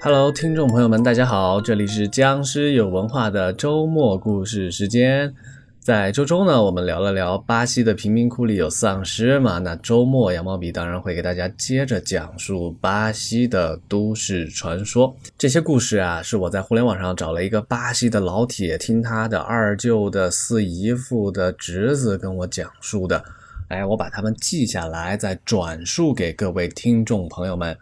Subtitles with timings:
[0.00, 5.34] Hello，听众朋友们，大家好，这里是僵尸有文化的周末故事时间。
[5.80, 9.58] 在周中呢，我们聊了聊巴西的贫民窟里有丧尸嘛？
[9.58, 15.12] 那周末羊毛笔当然会给大家接着讲述巴西的都市传说。
[15.36, 23.24] 这些故事啊，是我在互联网上找了一个巴西的老铁，听他的二舅的四姨父的侄子跟我讲述的。
[23.66, 27.76] 哎，我把他们记下来，再转述给各位听众朋友们。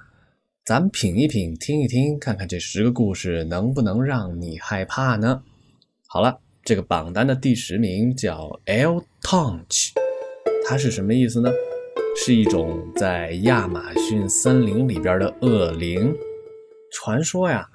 [0.67, 5.41] 咱们品一品，听一听，看看这十个故事能不能让你害怕呢？
[6.09, 9.93] 好了，这个榜单的第十名叫 L Tonch，
[10.67, 11.49] 它是什么意思呢？
[12.17, 16.13] 是一种在亚马逊森林里边的恶灵。
[16.91, 17.71] 传说呀，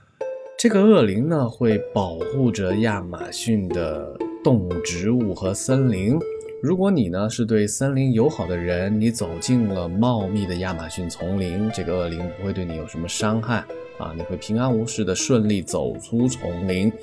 [0.59, 6.20] 这个恶灵呢会保护着亚马逊的动、植物和森林。
[6.61, 13.66] 如果你呢是对森林友好的人，你走进了茂密的亚马逊丛林，这个恶灵不会对你有什么伤害
[13.97, 16.94] 啊，你会平安无事的顺利走出丛林。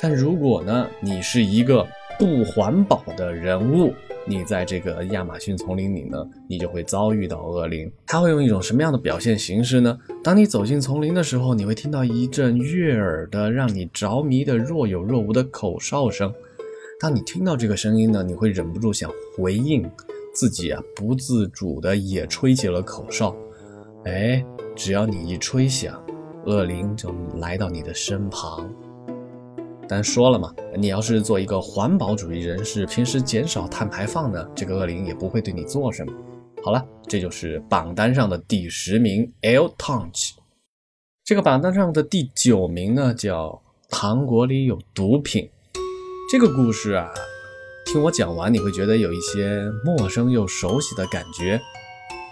[0.00, 1.84] 但如果呢你是一个
[2.16, 3.92] 不环保的人物，
[4.24, 7.90] 你在这个亚马逊丛林里呢，你就会遭遇到恶灵。
[8.06, 9.98] 它会用一种什么样的表现形式呢？
[10.22, 16.32] 当你走进丛林的时候，你会听到一阵悦耳的、让你着迷的若有若无的口哨声。
[17.02, 19.90] 当你听到这个声音呢，你会忍不住想回应，
[20.32, 23.34] 自己啊不自主的也吹起了口哨。
[24.04, 24.40] 哎，
[24.76, 26.00] 只要你一吹响，
[26.46, 28.72] 恶灵就来到你的身旁。
[29.88, 36.12] 但说了嘛，你要是做一个环保主义人士，平时减少碳排放呢，这个恶灵也不会对你做什么。
[36.62, 40.34] 好了，这就是榜单上的第十名 L Tonch。
[41.24, 45.50] 这个榜单上的第九名呢，叫糖果里有毒品。
[46.32, 47.12] 这个故事啊，
[47.84, 51.60] 听我讲完，你会觉得有一些陌生又熟悉的感觉。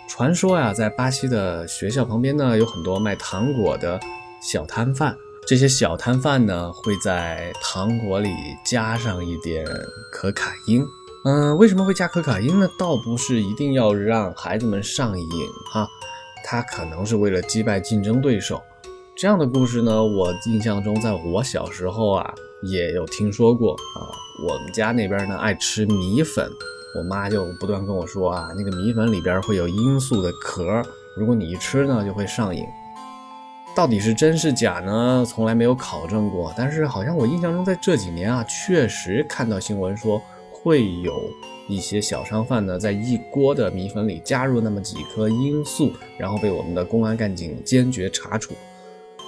[0.08, 4.00] 传说呀，在巴西的学校旁边呢，有很多卖糖果的
[4.40, 5.14] 小摊贩。
[5.46, 8.30] 这些小摊贩呢，会在糖果里
[8.64, 9.66] 加上一点
[10.10, 10.82] 可卡因。
[11.26, 12.66] 嗯，为什么会加可卡因呢？
[12.78, 15.28] 倒不是一定要让孩子们上瘾
[15.70, 15.86] 哈，
[16.42, 18.62] 他可能是为了击败竞争对手。
[19.20, 22.34] 这样的故事呢，我印象中，在我小时候啊。
[22.62, 24.00] 也有听说过啊，
[24.46, 26.50] 我们家那边呢爱吃米粉，
[26.96, 30.82] 我妈就不断跟我说啊，那个米粉里边会有罂粟的壳，
[31.16, 32.64] 如果你一吃呢就会上瘾。
[33.74, 35.22] 到底是真是假呢？
[35.26, 40.20] 从来没有考证过，但是好像我印象中在这几年啊，确实看到新闻说
[40.50, 41.12] 会有
[41.68, 48.54] 一些小商贩呢在一锅的米粉里加入那么几颗罂粟，然后被我们的公安干警坚决查处。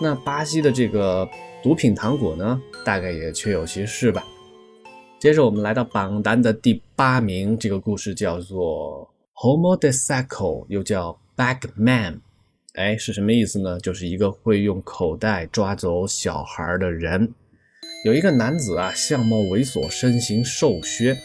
[0.03, 1.29] 那巴西的这个。
[1.63, 4.25] 毒品糖果呢，大概也确有其事吧。
[5.21, 12.19] 接着我们来到榜单的第八名，这个故事叫做 homo de sacco 又叫 Bagman。
[12.75, 13.79] 哎，是什么意思呢？
[13.79, 17.33] 就是一个会用口袋抓走小孩的人。
[18.05, 21.17] 有一个男子啊，相貌猥琐，身形瘦削。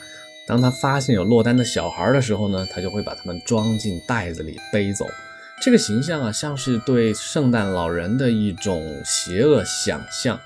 [0.48, 5.04] 当他发现有落单的小孩的时候呢，他就会把他们装进袋子里背走。
[5.60, 10.40] 这个形象啊，像是对圣诞老人的一种邪恶想象。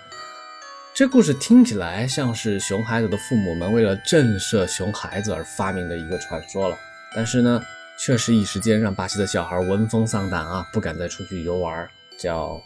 [0.93, 6.77] 这故事听起来像是熊孩子的父母们为了震慑熊孩子而发明的一个传说了。
[7.13, 7.61] 但是呢，
[7.99, 11.87] 确实一时间让巴西的小孩闻风丧胆啊，不敢再出去游玩。
[12.17, 12.61] 叫，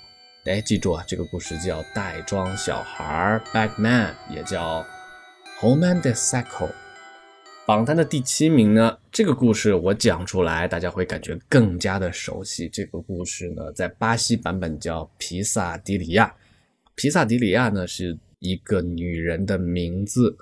[0.45, 4.85] 哎，记住啊，这个故事叫袋装小孩 （Bagman），也叫
[5.59, 6.69] Homan de Saco。
[7.65, 8.95] 榜单的第七名呢？
[9.11, 12.69] 这个故事我讲出来，大家会感觉更加的熟悉。
[12.69, 16.31] 这个故事呢，在巴西版本叫皮萨迪里亚。
[16.93, 20.37] 皮萨迪里亚呢是一个女人的名字，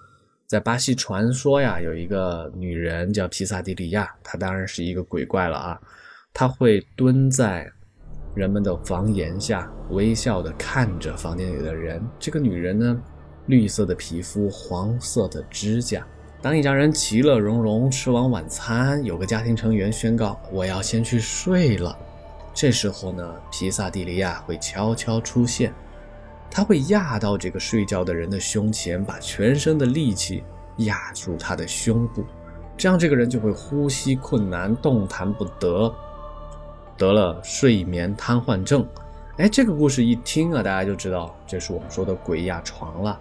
[0.48, 5.80] 在巴西传说呀，有一个女人叫皮萨迪里亚，她当然是一个鬼怪了啊。
[6.34, 7.72] 她会蹲在
[8.36, 12.04] 人们的房檐下，微笑的看着房间里的人。
[12.20, 13.02] 这个女人呢，
[13.46, 16.06] 绿色的皮肤，黄色的指甲。
[16.44, 21.98] 当一家人其乐融融吃完晚餐，有个家庭成员宣告：“我要先去睡了。”
[22.54, 25.74] 这时候呢，皮萨蒂利亚会悄悄出现，
[26.52, 30.44] 他会压到这个睡觉的人的胸前，把全身的力气
[30.80, 32.26] 压住他的胸部，
[32.76, 35.96] 这样这个人就会呼吸困难，动弹不得，
[36.98, 38.86] 得了睡眠瘫痪症。
[39.38, 43.18] 哎，这个故事一听啊，大家就知道这是我们说的鬼压床了。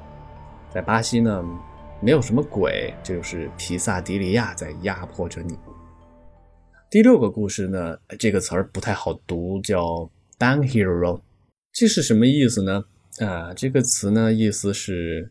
[0.74, 1.40] 在巴西呢。
[2.04, 5.56] 没有什么鬼，这就是皮萨迪利亚在压迫着你。
[6.90, 11.20] 第六个故事呢，这个词儿不太好读，叫 “ban hero”，
[11.72, 12.84] 这是什么意思呢？
[13.20, 15.30] 啊，这个词呢，意思是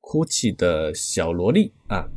[0.00, 2.08] 哭泣的小萝莉啊，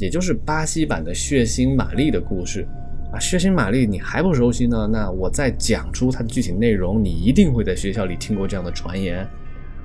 [0.00, 2.66] 也就是巴西版的血腥玛丽的故事。
[3.12, 4.88] 啊，血腥玛丽你还不熟悉呢？
[4.90, 9.24] 那我再讲出它的具体内容，你一定会在学校里听过这样的传言。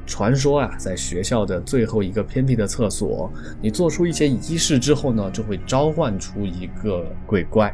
[0.08, 3.30] 传说啊，在学校的最后一个偏僻的厕所，
[3.62, 7.72] 你做出一些仪式之后呢，就会召唤出一个鬼怪。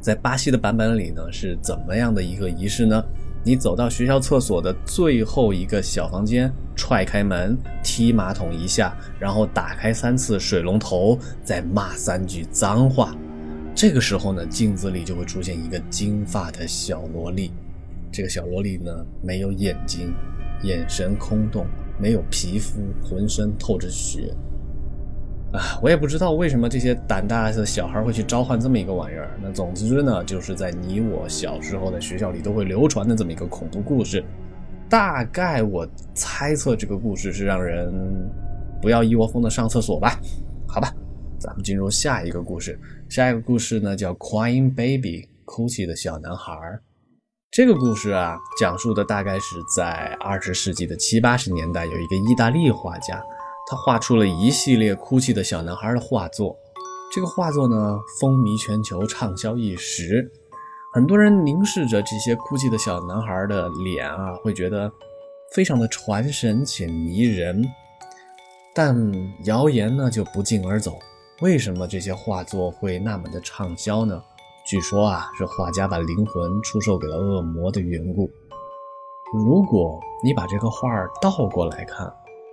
[0.00, 3.02] 在巴西的版本里呢，是怎么样的一个仪式呢？
[3.44, 13.16] 你走到学校厕所的最后一个小房间，踹开门，踢马桶一下，然后打开三次水龙头，再骂三句脏话。
[13.74, 17.52] 这个时候呢，镜子里就会出现一个金发的小萝莉。
[18.12, 18.92] 这个小萝莉呢，
[19.22, 20.12] 没有眼睛，
[20.62, 21.66] 眼神空洞，
[21.98, 24.34] 没有皮肤，浑身透着血。
[25.52, 29.38] 啊，我也不知道为什么这些胆大的小孩会去召唤这么一个玩意儿。
[29.42, 34.24] 那总之呢，就是在你我小时候在学校里都会流传的这么一个恐怖故事。
[34.88, 37.92] 大概我猜测这个故事是让人
[38.80, 40.18] 不要一窝蜂的上厕所吧？
[40.66, 40.92] 好吧。
[41.38, 42.78] 咱们进入下一个故事。
[43.08, 46.54] 下一个故事呢，叫《Crying Baby》，哭泣的小男孩。
[47.52, 53.22] 这个故事啊，讲述的大概是在二十世纪的七八十年代，有一个意大利画家，
[53.68, 56.56] 他画出了一系列哭泣的小男孩的画作。
[57.14, 60.26] 这个画作呢，风靡全球，畅销一时。
[60.94, 64.90] 很多人凝视着这些哭泣的小男孩的脸啊，会觉得
[65.54, 67.62] 非常的传神且迷人。
[68.74, 68.96] 但
[69.44, 70.98] 谣言呢，就不胫而走。
[71.42, 74.22] 为什么这些画作会那么的畅销呢？
[74.64, 78.30] 据说啊，是画家把灵魂出售给了恶魔的缘故。
[79.34, 80.88] 如果你把这个画
[81.20, 82.06] 倒过来看，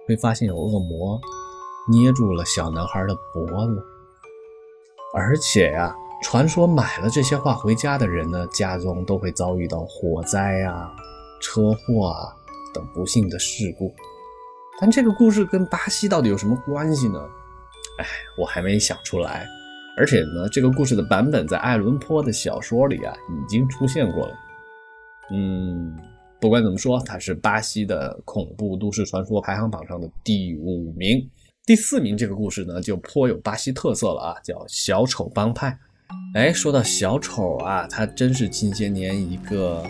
[0.08, 1.20] 会发现有恶魔
[1.92, 3.84] 捏住了小男孩的脖子。
[5.14, 10.92] 而且呀，传说买了这些画回家的人呢，家中都会遭遇到火灾啊、
[11.42, 12.34] 车祸啊
[12.74, 13.94] 等不幸的事故。
[14.82, 17.20] 但这个故事跟巴西到底有什么关系呢？
[18.00, 18.06] 哎，
[18.38, 19.46] 我还没想出来，
[20.00, 24.34] 而且呢，这个故事的版本在爱伦坡的小说里啊已经出现过了。
[25.32, 25.94] 嗯，
[26.40, 31.30] 不管怎么说，它是巴西的恐怖都市传说排行榜上的第五名。
[31.66, 35.78] 第四名这个故事呢就颇有巴西特色了啊，叫小丑帮派。
[36.34, 39.84] 哎，说到小丑啊，他真是近些年一个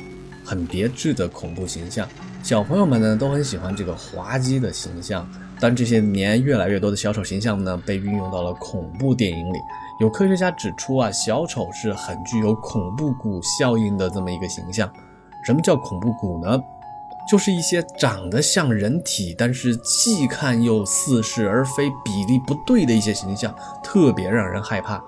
[0.44, 2.10] 很别致的恐怖形象，
[2.42, 5.30] 小朋友们呢都很喜欢这个滑稽的形象。
[5.62, 9.58] 但这些年，越来越多的小丑形象呢，被运用到了恐怖电影里。
[10.00, 14.90] 有科学家指出啊，小丑是很具有恐怖谷效应的这么一个形象。
[15.44, 16.58] 什么叫恐怖谷呢？
[17.30, 23.54] 就是一些长得像人体，但是既看又似是而非、比例不对的一些形象，
[23.84, 25.04] 特别让人害怕。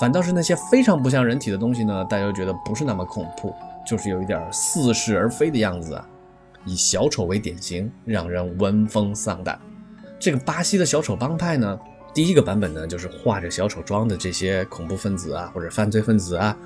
[0.00, 3.54] 反倒是那些非常不像人体的东西呢，大家觉得不是那么恐怖，
[3.86, 6.08] 就是有一点似是而非的样子啊。
[6.64, 9.58] 以小丑为典型，让人闻风丧胆。
[10.18, 11.78] 这个巴西的小丑帮派呢，
[12.12, 16.56] 第一个版本呢，就是画着小丑妆的这些恐怖分子啊，或者犯罪分子啊，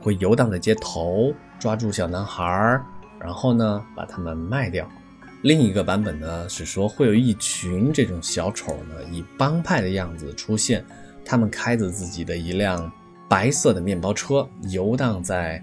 [0.00, 2.84] 会游荡在街头，抓住小男孩儿，
[3.18, 4.88] 然后呢，把他们卖掉。
[5.42, 10.84] 另一个版本呢，是说会有一群这种小丑呢，以帮派的样子出现，
[11.24, 12.90] 他们开着自己的一辆
[13.28, 15.60] 白色的面包车，游荡在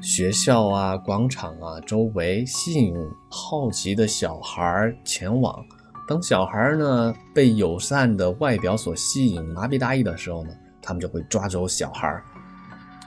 [0.00, 2.96] 学校啊、广场啊周围，吸引
[3.28, 5.64] 好奇的小孩前往。
[6.06, 10.52] 等小孩呢被友善的外表所吸引、麻痹大意的时候呢，
[10.82, 12.22] 他们就会抓走小孩，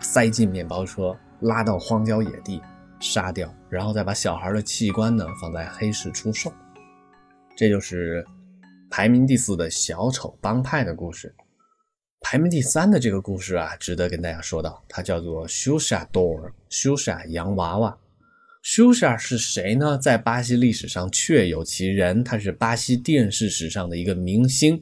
[0.01, 2.61] 塞进面包车，拉到荒郊野地
[2.99, 6.51] 杀掉，然后再把小孩的器官呢放在黑市出售。
[7.57, 8.25] 这就是
[8.89, 11.33] 排名第四的小丑帮派的故事。
[12.21, 17.95] 排名第三的这个故事啊，值得跟大家说到，它叫做 Shusha Door，Shusha 洋娃娃。
[18.65, 19.95] 舒莎是谁呢？
[19.95, 24.81] 在巴西历史上确有其人，他是巴西电视史上的一个明星。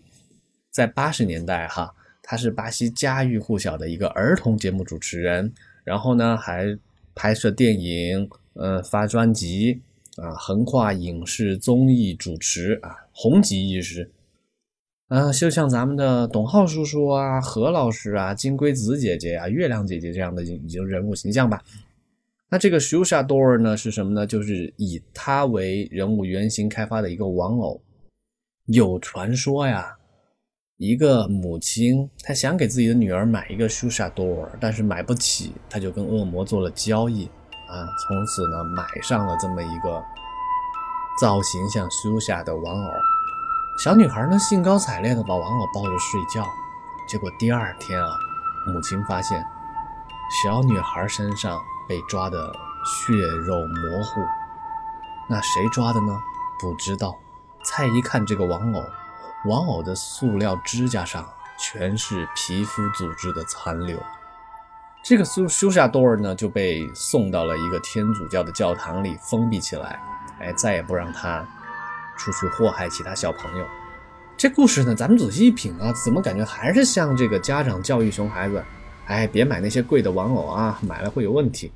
[0.71, 5.51] 在八十年代，哈，他是巴西家喻户晓的一个儿童节目主持人。
[5.83, 6.65] 然后呢，还
[7.13, 9.81] 拍摄电影，呃，发专辑，
[10.15, 14.09] 啊，横跨影视、综艺主持，啊，红极一时。
[15.09, 21.61] 啊，就像咱们的董浩叔叔啊、何老师啊、金龟子姐姐啊、月亮姐姐这样的已经人物形象吧。
[22.53, 24.27] 那这个 Shusha Door 呢是什么呢？
[24.27, 27.81] 就是以他为人物原型开发的一个玩偶。
[28.67, 29.95] 有传说呀，
[30.77, 39.99] 一个母亲她想给自己的女儿买一个 Shusha Door，但是买不起，她就跟恶魔做了交易啊，从此呢买上了这么一个
[41.19, 42.91] 造型像 Shusha 的玩偶。
[43.83, 46.47] 小女孩呢兴高采烈的把玩偶抱着睡觉，
[47.09, 48.15] 结果第二天啊，
[48.67, 49.43] 母亲发现
[50.43, 51.59] 小女孩身上。
[51.87, 52.53] 被抓的
[52.85, 54.21] 血肉模糊，
[55.29, 56.17] 那谁抓的呢？
[56.59, 57.17] 不知道。
[57.63, 58.83] 再一看这个玩偶，
[59.45, 61.25] 玩偶的塑料指甲上
[61.57, 63.97] 全是皮肤组织的残留。
[65.01, 69.99] 这个苏苏夏多尔呢就被送到了一个天主教的教堂里封闭起来，
[70.39, 71.45] 哎，再也不让他
[72.17, 73.65] 出去祸害其他小朋友。
[74.35, 78.63] 这故事呢，咱们仔细一品啊，怎么感觉还是像这个家长教育熊孩子？
[79.05, 81.71] 哎，别买那些贵的玩偶啊，买了会有问题。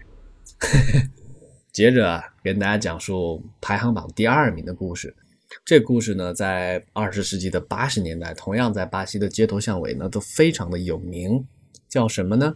[1.74, 5.16] 接着，跟大家讲述排行榜第二名的故事。
[5.64, 11.46] 这故事呢，在二十世纪的八十年代，同样在巴西的街头巷尾呢，都非常的有名。
[11.88, 12.56] 叫什么呢？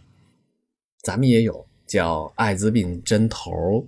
[1.02, 3.86] 咱们也有叫艾滋病针头。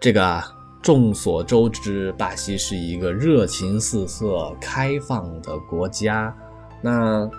[0.00, 0.42] 这个，
[0.82, 6.34] 众所周知，巴西是一个热情四射、开放的国家。
[6.82, 7.30] 那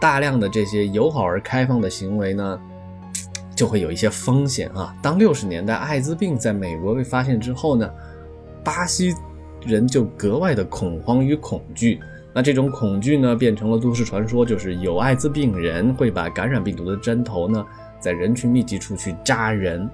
[0.00, 2.60] 大量的这些友好而开放的行为呢，
[3.54, 4.94] 就会有一些风险啊。
[5.02, 7.90] 当六十年代艾滋病在美国被发现之后呢，
[8.64, 9.14] 巴西。
[9.66, 11.98] 人就格外的恐慌与恐惧，
[12.34, 17.64] 那这种恐惧呢，变成了都市传说，就是有艾滋病人会把感染病毒的针头呢，
[17.98, 19.88] 在人群密集处去扎人。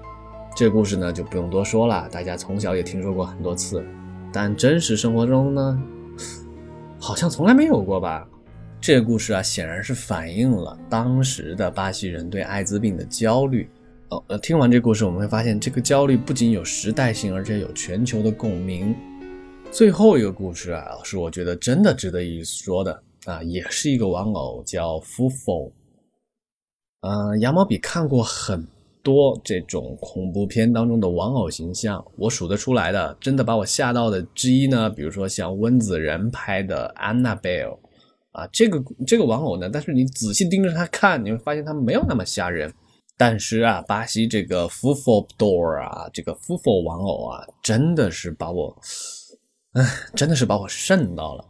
[0.57, 3.81] 这故事呢，就不用多说了，大家从小也听说过很多次，
[4.33, 5.81] 但真实生活中呢，
[6.99, 8.27] 好像从来没有过吧？
[8.81, 13.69] 这个故事啊，显然是反映了当时的巴西人对艾滋病的焦虑。
[14.09, 18.95] 哦，呃，听完这故事，我们会发现，这个焦虑不仅有时代性，而且有全球的共鸣。
[19.71, 25.71] 最后一个故事啊，是我觉得真的值得一说的啊，也是一个玩偶，叫 Fufo。
[27.01, 28.67] 嗯，羊毛笔看过很
[29.03, 37.77] 多这种恐怖片当中的玩偶形象，我数得出来的，真的把我吓到的之一呢，比如说像温子仁拍的 Annabelle
[38.31, 42.73] 啊，这个这个玩偶呢，但是你仔细盯着它看，你会发现它没有那么吓人。
[43.17, 48.75] 但是啊，巴西这个 Fufo Door 啊，这个 Fufo 玩偶啊，真的是把我。
[49.73, 49.85] 哎，
[50.15, 51.45] 真的是把我瘆到了。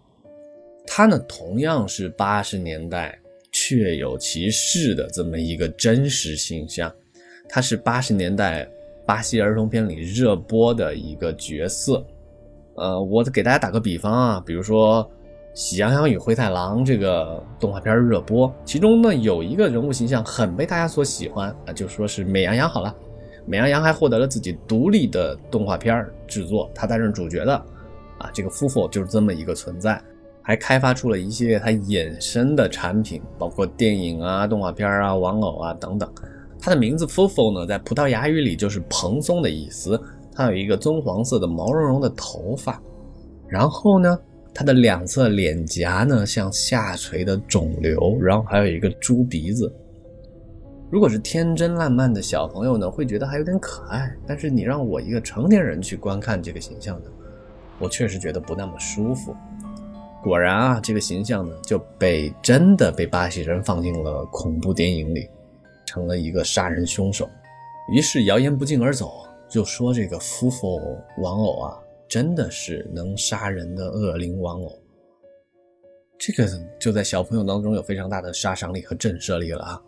[0.85, 3.17] 它呢，同样是八十年代
[3.51, 6.93] 确有其事的这么一个真实形象。
[7.47, 8.69] 它是八十年代
[9.05, 12.05] 巴西儿童片里热播的一个角色。
[12.75, 15.03] 呃，我给大家打个比方啊，比如说
[15.53, 22.95] 《喜羊羊与灰太狼》这个动画片热播，其中呢有一个人物形象很被大家所喜欢啊，就说是美羊羊好了。
[23.45, 27.53] 美羊羊还获得了自己独立的动画片制作，他担任主角的。
[28.17, 29.99] 啊，这个 Fufo 就是这么一个存在，
[30.43, 36.07] 还开发出了一系列它衍生的产品，包括电影啊、动画片啊、玩偶啊等等。
[36.59, 39.99] 它的名字 Fufo 呢，在葡萄牙语里就是蓬松的意思。
[40.33, 42.79] 它有一个棕黄色的毛茸茸的头发，
[43.47, 44.17] 然后呢，
[44.53, 49.73] 它的两侧脸颊呢像下垂的肿瘤，然后还有一个猪鼻子。
[50.89, 57.05] 如果是天真烂漫的小朋友呢，会觉得还有点可爱，但是你让我一个成年人去观看这个形象呢？
[57.79, 59.33] 我确实觉得不那么舒服。
[60.21, 65.29] 果然啊，这个形象呢就被真的被巴西人放进了恐怖电影里，
[65.85, 67.27] 成了一个杀人凶手。
[67.91, 70.77] 于是谣言不胫而走，就说这个夫妇
[71.17, 71.79] 玩偶啊，
[72.11, 74.77] 真的是能杀人的恶灵玩偶。
[76.17, 76.45] 这个
[76.77, 79.81] 就在小朋友当中有非常大的杀伤力和震慑力了啊。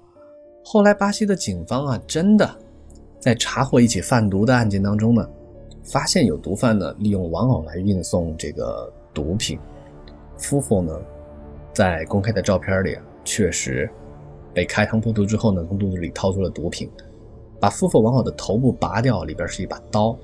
[0.64, 2.50] 后来巴西的警方啊，真的
[3.20, 5.30] 在查获一起贩毒的案件当中呢。
[5.84, 9.60] 发现有毒贩呢，利用玩偶来运送这个毒品。
[10.38, 10.98] 夫妇呢，
[11.74, 13.90] 在公开的照片里啊，确实
[14.54, 16.90] 被开膛破肚之后呢，从肚子里掏出了毒品，
[17.60, 20.18] 把夫妇玩偶的头部拔掉，里边是一把刀。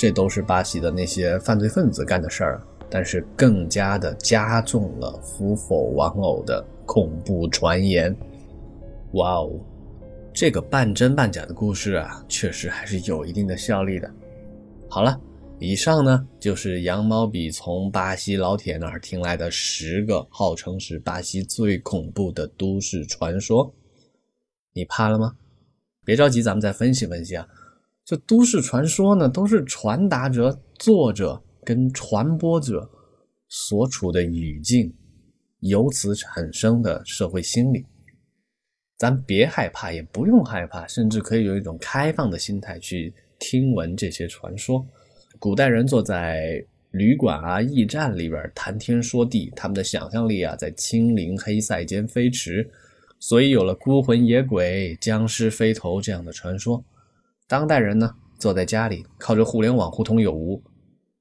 [0.00, 8.16] 这都是巴西的那些犯罪分子干的事儿，但是更加的加重了夫否玩偶的恐怖传言。
[9.12, 9.60] 哇哦，
[10.32, 14.10] 这个半真半假的故事啊，确实还是有一定的效力的。
[14.88, 15.20] 好了，
[15.58, 23.70] 以上呢就是羊毛笔从巴西老铁那儿听来的十个号称是巴西最恐怖的都市传说，
[24.72, 25.34] 你怕了吗？
[26.06, 27.46] 别着急，咱们再分析分析啊。
[28.10, 32.90] 这都市传说呢，都是传达者、作者跟传播者
[33.48, 34.92] 所处的语境，
[35.60, 37.86] 由此产生的社会心理。
[38.98, 43.14] 咱别害怕，也不用害怕，甚至可以有一种开放的心态去。
[43.38, 44.84] 听闻这些传说，
[45.38, 52.68] 古代人坐在旅馆啊、驿站里边谈天说地，他们的想象力啊在青林黑塞间飞驰，
[53.20, 56.84] 所以有了孤魂野鬼、僵尸飞头这样的传说。
[57.50, 60.62] 当代人呢，坐在家里靠着互联网互通有无，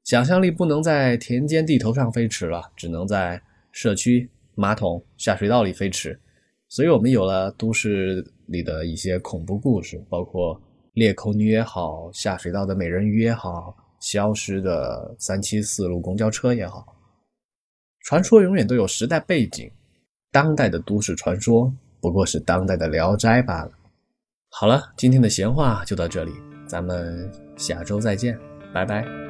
[0.04, 6.20] 想象力不能在田间地头上飞驰了，只能在社区马桶下水道里飞驰。
[6.68, 10.62] 所以我们有了都市里的一些恐怖故事，包括。
[10.94, 16.86] 裂口女也好，下水道的美人鱼也好，消失的三七四路公交车也好，
[18.02, 19.72] 传说永远都有时代背景。
[20.30, 23.72] 当代的都市传说不过是当代的聊斋罢了。
[24.52, 26.34] 好了，今天的闲话就到这里，
[26.66, 28.38] 咱们下周再见，
[28.74, 29.29] 拜拜。